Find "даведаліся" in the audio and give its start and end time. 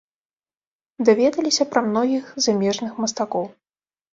1.09-1.63